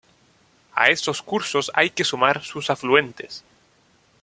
A 0.73 0.89
estos 0.89 1.21
cursos 1.21 1.69
hay 1.75 1.91
que 1.91 2.03
sumar 2.03 2.41
sus 2.41 2.71
afluentes. 2.71 3.43